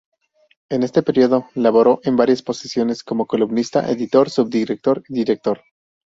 [0.71, 5.61] En este periódico laboró en varias posiciones como columnista, editor, sub-director y director.